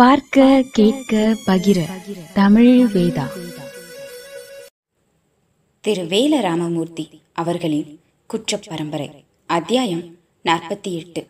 [0.00, 1.80] பார்க்க கேட்க பகிர.
[2.34, 3.22] தமிழ் வேதா.
[5.80, 9.10] திரு வேல ராமமூர்த்தி அவர்களின் குற்ற பரம்பரை
[9.46, 11.26] அத்தியாயம் நாற்பத்தி எட்டு.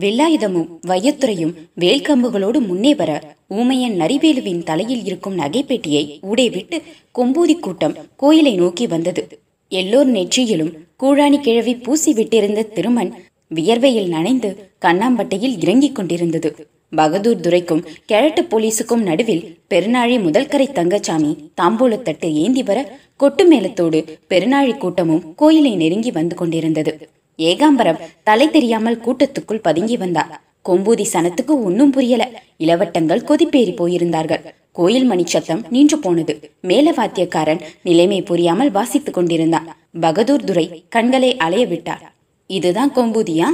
[0.00, 6.82] வெள்ளாயுதமும் வையத்துறையும் வேல்கம்புகளோடு முன்னே வர ஊமையன் நரிவேலுவின் தலையில் இருக்கும் நகைப்பெட்டியை உடை விட்டு
[7.14, 9.40] கொம்பூதி கூட்டம் கோயிலை நோக்கி வந்தது.
[9.68, 10.72] எல்லோர் நெற்றியிலும்
[11.02, 13.14] கூழாணி கிழவி பூசி விட்டிருந்த திருமண்
[13.54, 16.73] வியர்வையில் நனைந்து கண்ணாம்பட்டையில் இறங்கிக் கொண்டிருந்தது.
[16.98, 21.30] பகதூர் துரைக்கும் கேரட்டு போலீஸுக்கும் நடுவில் பெருநாழி முதல்கரை தங்கச்சாமி
[21.60, 22.78] தாம்பூலத்தட்டு ஏந்தி வர
[23.16, 26.92] கொட்டு மேளத்தோடு பெருநாழி கூட்டமும் கோயிலை நெருங்கி வந்து கொண்டிருந்தது.
[27.38, 30.34] ஏகாம்பரம் தலை தெரியாமல் கூட்டத்துக்குள் பதுங்கி வந்தார்
[30.68, 32.24] கொம்பூதி சனத்துக்கு ஒன்னும் புரியல.
[32.58, 34.44] இளவட்டங்கள் கொதிப்பேறி போயிருந்தார்கள்.
[34.78, 36.34] கோயில் மணி சத்தம் நின்று போனது.
[36.60, 39.68] மேல வாத்தியக்காரன் நிலைமை புரியாமல் வாசித்துக் கொண்டிருந்தான்
[40.00, 42.02] பகதூர் துரை கண்களை அலைய விட்டார்.
[42.50, 43.48] இதுதான் கொம்பூதியா?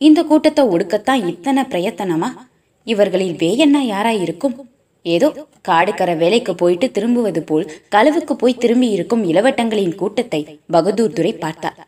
[0.00, 2.30] இந்த கூட்டத்தை ஒடுக்கத்தான் இத்தனை பிரயத்தனமா?
[2.86, 4.54] இவர்களில் வேயண்ணா யாரா இருக்கும்
[5.02, 5.28] ஏதோ
[5.68, 11.80] காடுக்கர வேலைக்கு போயிட்டு திரும்புவது போல் களவுக்கு போய் திரும்பி இருக்கும் இளவட்டங்களின் கூட்டத்தை பகதூர் துரை பார்த்தார்.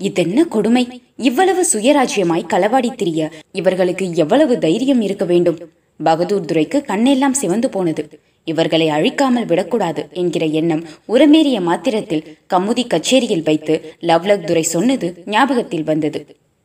[0.00, 0.82] இதென்ன கொடுமை?
[1.16, 5.58] இவ்வளவு சுயராஜ்யமாய் களவாடி திரிய இவர்களுக்கு எவ்வளவு தைரியம் இருக்க வேண்டும்?
[6.00, 8.02] பகதூர் துரைக்கு கண்ணெல்லாம் சிவந்து போனது.
[8.44, 16.20] இவர்களை அழிக்காமல் விடக்கூடாது என்கிற எண்ணம் உரமேறிய மாத்திரத்தில் கமுதி கச்சேரியில் வைத்து லவ்லக் துரை சொன்னது ஞாபகத்தில் வந்தது.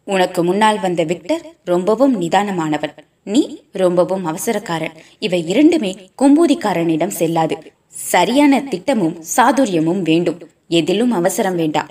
[0.08, 2.96] உனக்கு முன்னால் வந்த விக்டர் ரொம்பவும் நிதானமானவன்.
[3.24, 4.92] நீ ரொம்பவும் அவசரக்காரன்.
[5.20, 7.58] இவை இரண்டுமே கொம்பூதிக்காரனிடம் செல்லாது.
[7.88, 10.50] சரியான திட்டமும் சாதுரியமும் வேண்டும்.
[10.68, 11.88] எதிலும் அவசரம் வேண்டாம்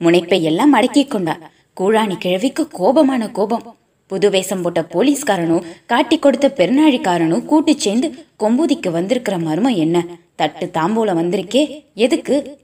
[0.00, 3.76] முனைப்பை எல்லாம் அடக்கிக் கொண்டார் கூழாணி கிழவிக்கு கோபமான கோபம்.
[4.06, 10.06] புது வேஷம் போட்ட போலீஸ்காரனும் காட்டி கொடுத்த பெருநாழிக்காரனும் கூட்டு சேர்ந்து கொம்பூதிக்கு வந்திருக்கிற மர்மம் என்ன?
[10.36, 11.84] தட்டு தாம்பூல வந்திருக்கே.
[11.94, 12.58] எதுக்கு?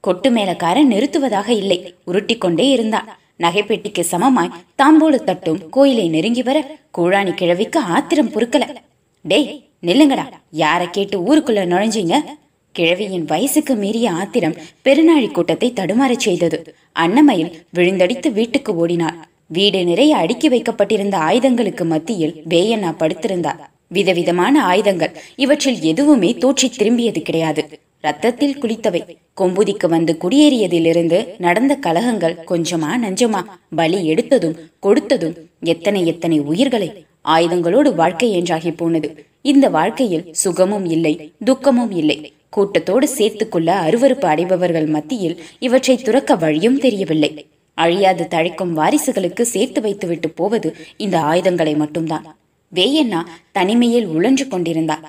[0.00, 1.94] கொட்டு மேலக்காரன் நிறுத்துவதாக இல்லை.
[2.04, 3.18] உருட்டி கொண்டே இருந்தான்.
[3.38, 8.74] நகைப்பெட்டிக்கு சமமாய் தாம்பூல தட்டும் கோயிலை நெருங்கி வர கூழாணி கிழவிக்கு ஆத்திரம் பொறுக்கல.
[9.22, 10.24] டேய் நில்லுங்கடா.
[10.52, 12.22] யார கேட்டு ஊருக்குள்ள நுழைஞ்சீங்க?
[12.72, 16.74] கிழவியின் வயசுக்கு மீறிய ஆத்திரம் பெருநாழி கூட்டத்தை தடுமாறச் செய்தது.
[16.94, 19.16] அன்னமயில் விழுந்தடித்து வீட்டுக்கு ஓடினாள்.
[19.46, 23.60] வீடு நிறைய அடுக்கி வைக்கப்பட்டிருந்த ஆயுதங்களுக்கு மத்தியில் வேயண்ணா படுத்திருந்தார்.
[23.88, 27.80] விதவிதமான ஆயுதங்கள் இவற்றில் எதுவுமே தோற்றி திரும்பியது கிடையாது.
[28.06, 29.00] ரத்தத்தில் குளித்தவை.
[29.40, 33.40] கொம்புதிக்கு வந்து குடியேறியதிலிருந்து நடந்த கலகங்கள் கொஞ்சமா நஞ்சமா.
[33.80, 34.56] பலி எடுத்ததும்
[34.86, 35.36] கொடுத்ததும்
[35.72, 36.88] எத்தனை எத்தனை உயிர்களை
[37.34, 39.08] ஆயுதங்களோடு வாழ்க்கை என்றாகி போனது.
[39.50, 41.12] இந்த வாழ்க்கையில் சுகமும் இல்லை
[41.44, 42.16] துக்கமும் இல்லை.
[42.54, 47.30] கூட்டத்தோடு சேர்த்துக்கொள்ள அருவறுப்பு அடைபவர்கள் மத்தியில் இவற்றை துறக்க வழியும் தெரியவில்லை.
[47.78, 50.68] அழியாது தழைக்கும் வாரிசுகளுக்கு சேர்த்து வைத்துவிட்டு போவது
[51.04, 52.26] இந்த ஆயுதங்களை மட்டும்தான்.
[52.72, 53.20] வேயண்ணா
[53.56, 55.04] தனிமையில் உழன்று கொண்டிருந்தார்.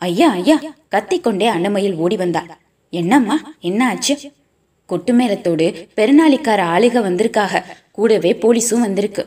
[0.00, 0.56] ஐயா ஐயா
[0.94, 2.50] கத்திக்கொண்டே அன்னமையில் ஓடி வந்தார்
[2.92, 4.14] என்னம்மா என்ன ஆச்சு
[4.88, 5.66] கொட்டுமேளத்தோடு
[5.96, 7.62] பெருநாளிக்கார ஆளுக வந்திருக்காக.
[7.96, 9.22] கூடவே போலீஸும் வந்திருக்கு.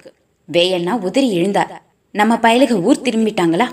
[0.49, 1.73] வேயண்ணா உதறி எழுந்தார்
[2.11, 3.67] நம்ம பயலுக ஊர் திரும்பிட்டாங்களா?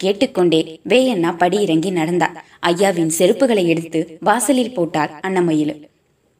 [0.00, 5.74] கேட்டுக்கொண்டே வேயண்ணா படி இறங்கி நடந்தார் ஐயாவின் செருப்புகளை எடுத்து வாசலில் போட்டார் அன்னமயில்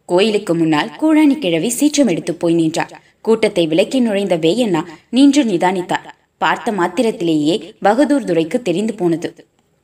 [0.08, 6.08] கோயிலுக்கு முன்னால் கூழாணி கிழவி சீற்றம் எடுத்து போய் நின்றார் கூட்டத்தை விலக்கி நுழைந்த வேயண்ணா நின்று நிதானித்தார்.
[6.38, 9.30] பார்த்த மாத்திரத்திலேயே பகதூர் துரைக்கு தெரிந்து போனது.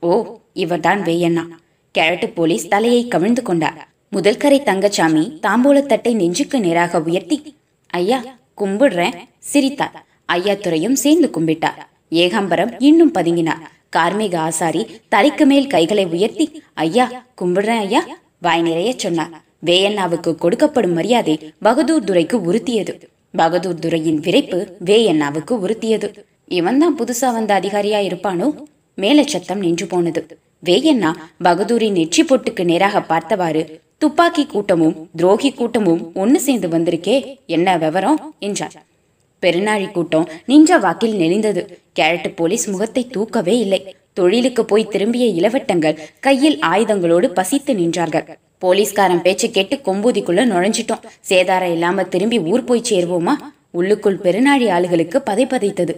[0.03, 0.13] ஓ
[0.53, 1.43] இவர்தான் வேயண்ணா.
[1.91, 3.87] கிழட்டு போலீஸ் தலையை கவிழ்ந்து கொண்டார்.
[4.11, 7.55] முதல்கரை தங்கச்சாமி தாம்பூலத்தட்டை நெஞ்சுக்கு நேராக உயர்த்தி
[7.89, 8.23] ஐயா
[8.57, 10.05] கும்பிடுறேன் சிரித்தார்.
[10.25, 11.79] ஐயா துறையும் சேர்ந்து கும்பிட்டார்.
[12.11, 13.63] ஏகாம்பரம் இன்னும் பதுங்கினார்.
[13.95, 18.05] கார்மேக ஆசாரி தலைக்கு மேல் கைகளை உயர்த்தி ஐயா கும்பிடுறேன் ஐயா
[18.41, 19.41] வாய் நிறைய சொன்னார்.
[19.65, 22.93] வேயண்ணாவுக்கு கொடுக்கப்படும் மரியாதை பகதூர் துரைக்கு உறுத்தியது.
[23.31, 26.09] பகதூர் துரையின் விரைப்பு வேயண்ணாவுக்கு உறுத்தியது.
[26.47, 28.49] இவன்தான் புதுசா வந்த அதிகாரியா இருப்பானோ?
[28.97, 30.37] மேலச்சத்தம் நின்று போனது.
[30.65, 38.35] வேயண்ணா பகதூரின் நெற்றி பொட்டுக்கு நேராக பார்த்தவாறு துப்பாக்கி கூட்டமும் துரோகி கூட்டமும் ஒன்னு சேர்ந்து வந்திருக்கே என்ன விவரம்?
[38.39, 38.83] என்றார்.
[39.41, 41.77] பெருநாழி கூட்டம் நின்ற வாக்கில் நெளிந்தது.
[41.99, 43.95] கேரட்டு போலீஸ் முகத்தை தூக்கவே இல்லை.
[44.13, 48.37] தொழிலுக்கு போய் திரும்பிய இளவட்டங்கள் கையில் ஆயுதங்களோடு பசித்து நின்றார்கள்.
[48.57, 51.03] போலீஸ்காரன் பேச்சு கேட்டு கொம்பூதிக்குள்ள நுழைஞ்சிட்டோம்.
[51.29, 53.33] சேதாரம் இல்லாம திரும்பி ஊர் போய் சேருவோமா?
[53.71, 55.95] உள்ளுக்குள் பெருநாழி ஆளுகளுக்கு பதை பதைத்தது.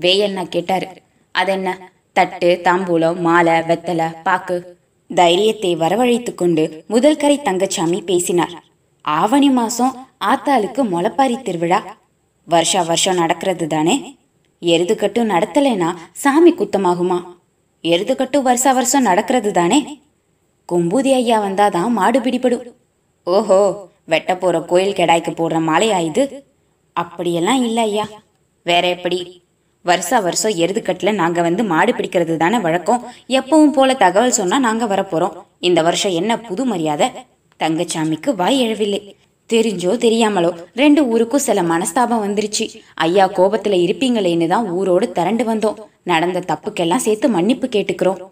[0.00, 0.86] வேயண்ணா கேட்டாரு
[1.30, 1.92] அதென்ன?
[2.12, 4.76] தட்டு தாம்பூலம் மாலை வெத்தலை பாக்கு.
[5.14, 8.64] தைரியத்தை வரவழைத்து கொண்டு முதல்கரை தங்கச்சாமி பேசினார்.
[9.00, 11.96] ஆவணி மாசம் ஆத்தாளுக்கு முளப்பாரி திருவிழா.
[12.44, 14.16] வருஷா வருஷம் நடக்கிறது தானே?
[14.62, 17.24] எருதுக்கட்டும் நடத்தலைனா சாமி குத்தமாகுமா?
[17.82, 20.00] எருதுக்கட்டும் வருஷா வருஷம் நடக்கிறது தானே?
[20.72, 22.72] கொம்பூதி ஐயா வந்தாதான் மாடு பிடிபடும்.
[23.24, 26.44] ஓஹோ வெட்ட போற கோயில் கெடாய்க்கு போடுற மாலையா இது?
[26.92, 28.06] அப்படியெல்லாம் இல்லை ஐயா.
[28.62, 29.41] வேற எப்படி?
[29.84, 33.04] வருஷா வருஷம் எருதுக்கட்டில் நாங்கள் வந்து மாடு பிடிக்கிறது தானே வழக்கம்.
[33.28, 37.08] எப்பவும் போல தகவல் சொன்னால் நாங்கள் வரப்போகிறோம் இந்த வருஷம் என்ன புது மரியாதை?
[37.60, 39.00] தங்கச்சாமிக்கு வாய் எழவில்லை.
[39.50, 42.66] தெரிஞ்சோ தெரியாமலோ ரெண்டு ஊருக்கும் சில மனஸ்தாபம் வந்துருச்சு.
[42.94, 45.80] ஐயா கோபத்துல இருப்பீங்களேன்னு தான் ஊரோடு திரண்டு வந்தோம்.
[46.04, 48.22] நடந்த தப்புக்கெல்லாம் சேர்த்து மன்னிப்பு கேட்டுக்கிறோம்.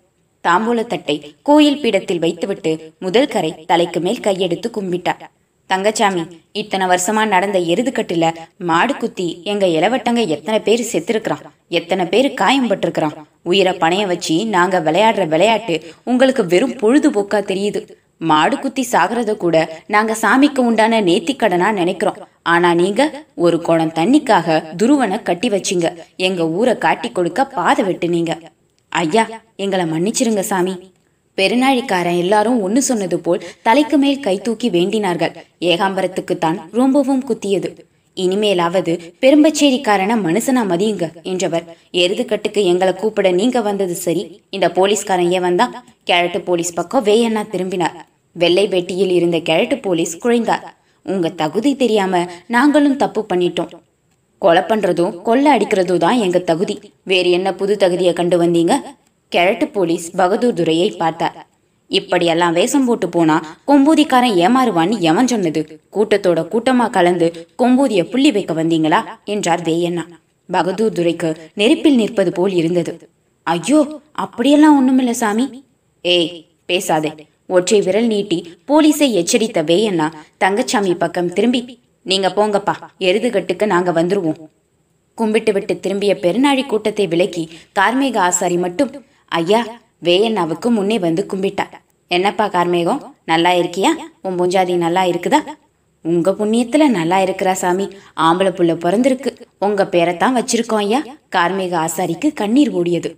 [0.44, 5.22] தாம்பூலத்தட்டை கோயில் பீடத்தில் வைத்துவிட்டு முதல் கரை தலைக்கு மேல் கையெடுத்து கும்பிட்டார்
[5.72, 6.22] தங்கச்சாமி
[6.60, 8.28] இத்தனை வருஷமா நடந்த எருதுக்கட்டுல
[8.68, 11.44] மாடு குத்தி எங்க இளவட்டங்க எத்தனை பேர் செத்துருக்கிறான்
[11.78, 13.16] எத்தனை பேர் காயம்பட்டிருக்கிறான்
[13.50, 15.74] உயிரை பணைய வச்சு நாங்க விளையாடுற விளையாட்டு
[16.10, 17.80] உங்களுக்கு வெறும் பொழுதுபோக்கா தெரியுது.
[18.30, 19.56] மாடு குத்தி சாகிறத கூட
[19.94, 22.18] நாங்க சாமிக்கு உண்டான நேத்திக்கடனா நினைக்கிறோம்.
[22.52, 23.02] ஆனா நீங்க
[23.44, 25.88] ஒரு குடம் தண்ணிக்காக துருவனை கட்டி வச்சீங்க.
[26.28, 28.34] எங்க ஊரை காட்டி கொடுக்க பாதை வெட்டுனீங்க.
[29.02, 29.24] ஐயா
[29.64, 30.74] எங்களை மன்னிச்சிருங்க சாமி.
[31.40, 35.34] பெருநாழிக்காரன் எல்லாரும் ஒன்னு சொன்னது போல் தலைக்கு மேல் கை தூக்கி வேண்டினார்கள்.
[35.60, 37.70] ஏகாம்பரத்துக்குத்தான் ரொம்பவும் குத்தியது.
[38.16, 41.66] இனிமேலாவது பெரும்பச்சேரிக்காரன மனுஷனா மதியுங்க என்றவர்.
[41.92, 44.42] எருதுக்கட்டுக்கு எங்களை கூப்பிட நீங்க வந்தது சரி.
[44.50, 45.84] இந்த போலீஸ்காரன் ஏன் வந்தா?
[46.10, 48.08] கேரட்டு போலீஸ் பக்கம் வேயண்ணா திரும்பினார்.
[48.32, 50.66] வெள்ளை வெட்டியில் இருந்த கேரட்டு போலீஸ் குழைந்தார்.
[51.04, 53.72] உங்க தகுதி தெரியாம நாங்களும் தப்பு பண்ணிட்டோம்.
[54.38, 56.76] கொலை பண்றதும் கொள்ளை அடிக்கிறதும் தான் எங்க தகுதி.
[57.02, 58.74] வேறு என்ன புது தகுதியை கண்டு வந்தீங்க?
[59.32, 61.36] கிழட்டு போலீஸ் பகதூர் துரையை பார்த்தார்.
[61.90, 63.36] இப்படியெல்லாம் வேஷம் போட்டு போனா
[63.66, 65.60] கொம்பூதிக்காரன் ஏமாறுவான்னு எவன் சொன்னது?
[65.94, 67.26] கூட்டத்தோட கூட்டமா கலந்து
[67.62, 69.00] கொம்பூதிய புள்ளி வைக்க வந்தீங்களா?
[69.24, 70.04] என்றார் வேயண்ணா.
[70.48, 72.92] பகதூர் துரைக்கு நெருப்பில் நிற்பது போல் இருந்தது.
[73.46, 73.80] ஐயோ
[74.24, 75.46] அப்படியெல்லாம் ஒண்ணுமில்ல சாமி.
[76.04, 76.30] ஏய்
[76.66, 77.12] பேசாதே.
[77.46, 78.38] ஒற்றை விரல் நீட்டி
[78.68, 81.60] போலீஸை எச்சரித்த வேயண்ணா தங்கச்சாமி பக்கம் திரும்பி
[82.06, 84.40] நீங்க போங்கப்பா எருதுகட்டுக்கு நாங்க வந்துருவோம்.
[85.18, 87.44] கும்பிட்டு விட்டு திரும்பிய பெருநாழி கூட்டத்தை விலக்கி
[87.78, 88.90] கார்மேக ஆசாரி மட்டும்
[89.38, 89.60] ஐயா
[90.04, 91.64] வேயண்ணாவுக்கு முன்னே வந்து கும்பிட்டா.
[92.08, 93.90] என்னப்பா கார்மேகம் நல்லா இருக்கியா?
[94.22, 95.40] உன் பூஞ்சாதி நல்லா இருக்குதா?
[96.02, 97.86] உங்க புண்ணியத்துல நல்லா இருக்கிறா சாமி.
[98.16, 99.30] ஆம்பளை புள்ள பிறந்திருக்கு.
[99.58, 101.00] உங்க பேரைத்தான் வச்சிருக்கோம் ஐயா.
[101.36, 103.10] கார்மேக ஆசாரிக்கு கண்ணீர் ஓடியது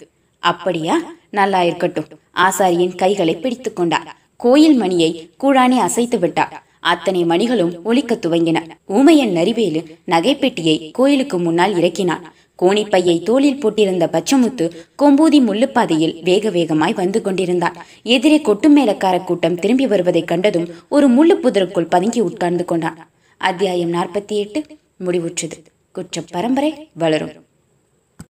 [0.43, 0.97] அப்படியா?
[1.31, 2.11] நல்லா இருக்கட்டும்.
[2.47, 5.11] ஆசாரியின் கைகளை பிடித்து கொண்டார் கோயில் மணியை
[5.43, 6.55] கூழானே அசைத்து விட்டார்
[6.93, 8.61] அத்தனை மணிகளும் ஒலிக்க துவங்கின.
[8.87, 9.81] ஊமையன் நரிவேலு
[10.11, 12.25] நகைப்பெட்டியை கோயிலுக்கு முன்னால் இறக்கினான்.
[12.63, 14.71] கோணிப்பையை தோளில் போட்டிருந்த பச்சமுத்து
[15.03, 17.77] கொம்பூதி முள்ளுப்பாதையில் வேக வேகமாய் வந்து கொண்டிருந்தான்.
[18.03, 23.11] எதிரே கொட்டு மேலக்கார கூட்டம் திரும்பி வருவதைக் கண்டதும் ஒரு முள்ளு புதருக்குள் பதுங்கி உட்கார்ந்து கொண்டான்.
[23.39, 24.65] அத்தியாயம் நாற்பத்தி எட்டு.
[25.05, 25.65] முடிவுற்றது.
[25.93, 27.33] குற்ற பரம்பரை வளரும்.